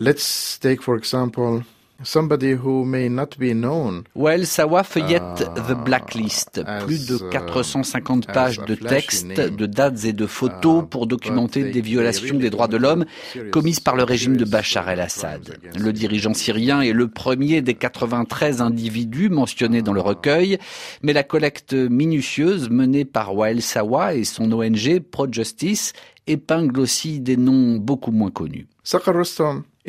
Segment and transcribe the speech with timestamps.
[0.00, 1.60] Let's take for example
[2.02, 4.04] Somebody who may not be known.
[4.14, 10.06] Wael Sawa feuillette uh, The Blacklist, plus de 450 uh, pages de textes, de dates
[10.06, 13.04] et de photos uh, pour documenter des violations des droits de l'homme
[13.50, 15.58] commises par le régime de Bachar el-Assad.
[15.78, 20.58] Le dirigeant syrien est le premier des 93 individus mentionnés dans le recueil,
[21.02, 25.92] mais la collecte minutieuse menée par Wael Sawa et son ONG Pro-Justice
[26.26, 28.66] épingle aussi des noms beaucoup moins connus.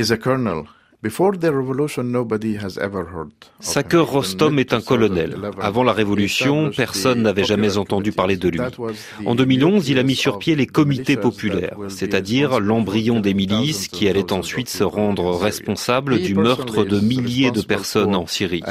[0.00, 0.66] Sakar Rostam is a colonel
[3.60, 5.34] Saker Rostom est un colonel.
[5.58, 8.60] Avant la révolution, personne n'avait jamais entendu parler de lui.
[9.24, 14.08] En 2011, il a mis sur pied les comités populaires, c'est-à-dire l'embryon des milices qui
[14.08, 18.62] allaient ensuite se rendre responsables du meurtre de milliers de personnes en Syrie.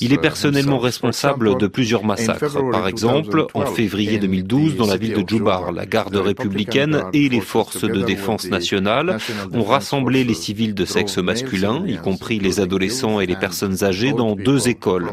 [0.00, 2.70] Il est uh, personnellement responsable de plusieurs massacres.
[2.70, 7.42] Par exemple, en février 2012, dans la ville de Djoubar, la garde républicaine et les
[7.42, 9.18] forces de défense nationale
[9.52, 14.12] ont rassemblé les civils de sexe masculin, y compris les adolescents et les personnes âgées,
[14.12, 15.10] dans deux écoles.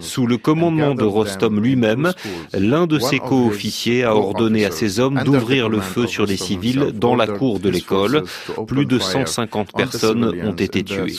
[0.00, 2.12] Sous le commandement de Rostom lui-même,
[2.52, 6.92] l'un de ses co-officiers a ordonné à ses hommes d'ouvrir le feu sur les civils
[6.94, 8.24] dans la cour de l'école.
[8.66, 11.14] Plus de 150 personnes ont été tuées.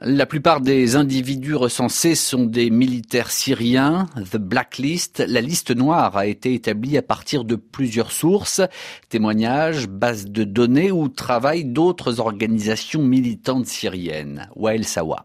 [0.00, 4.08] La plupart des individus recensés sont des militaires syriens.
[4.32, 8.60] The Blacklist, la liste noire, a été établie à partir de plusieurs sources,
[9.08, 14.48] témoignages, bases de données ou travail d'autres organisations militantes syriennes.
[14.56, 15.24] Wael Sawa.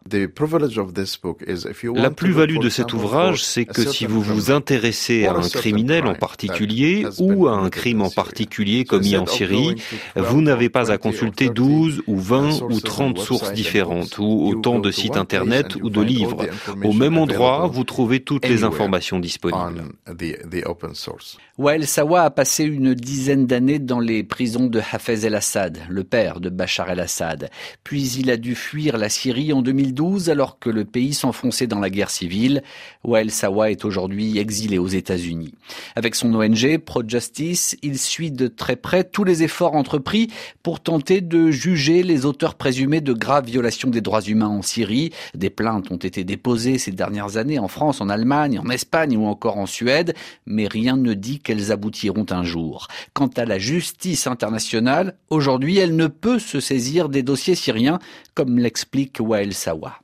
[1.95, 6.13] La plus-value de cet ouvrage, c'est que si vous vous intéressez à un criminel en
[6.13, 9.81] particulier ou à un crime en particulier commis en Syrie,
[10.15, 14.91] vous n'avez pas à consulter 12 ou 20 ou 30 sources différentes ou autant de
[14.91, 16.45] sites internet ou de livres.
[16.83, 19.83] Au même endroit, vous trouvez toutes les informations disponibles.
[21.57, 26.39] Wael Sawa a passé une dizaine d'années dans les prisons de Hafez el-Assad, le père
[26.39, 27.49] de Bachar el-Assad.
[27.83, 31.79] Puis il a dû fuir la Syrie en 2012 alors que le pays s'enfonçait dans
[31.79, 32.63] la guerre civile.
[33.03, 35.53] Wael Sawa est aujourd'hui exilé aux États-Unis.
[35.95, 40.29] Avec son ONG Pro-Justice, il suit de très près tous les efforts entrepris
[40.63, 45.11] pour tenter de juger les auteurs présumés de graves violations des droits humains en Syrie.
[45.33, 49.25] Des plaintes ont été déposées ces dernières années en France, en Allemagne, en Espagne ou
[49.25, 50.13] encore en Suède,
[50.45, 52.87] mais rien ne dit qu'elles aboutiront un jour.
[53.13, 57.99] Quant à la justice internationale, aujourd'hui, elle ne peut se saisir des dossiers syriens,
[58.33, 59.99] comme l'explique Wael Sawa.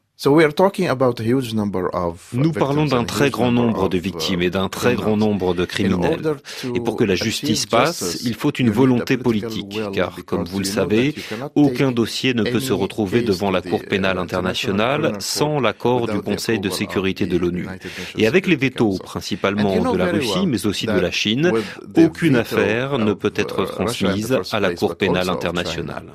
[2.33, 6.35] Nous parlons d'un très grand nombre de victimes et d'un très grand nombre de criminels.
[6.73, 10.65] Et pour que la justice passe, il faut une volonté politique, car comme vous le
[10.65, 11.13] savez,
[11.55, 16.59] aucun dossier ne peut se retrouver devant la Cour pénale internationale sans l'accord du Conseil
[16.59, 17.67] de sécurité de l'ONU.
[18.17, 21.51] Et avec les vétos, principalement de la Russie, mais aussi de la Chine,
[21.97, 26.05] aucune affaire ne peut être transmise à la Cour pénale internationale.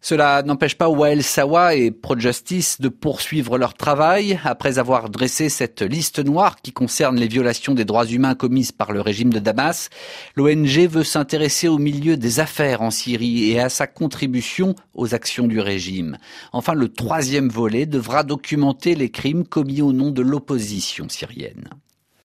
[0.00, 4.38] Cela n'empêche pas Wael Sawa et ProJustice de poursuivre leur travail.
[4.44, 8.92] Après avoir dressé cette liste noire qui concerne les violations des droits humains commises par
[8.92, 9.90] le régime de Damas,
[10.36, 15.48] l'ONG veut s'intéresser au milieu des affaires en Syrie et à sa contribution aux actions
[15.48, 16.16] du régime.
[16.52, 21.68] Enfin, le troisième volet devra documenter les crimes commis au nom de l'opposition syrienne.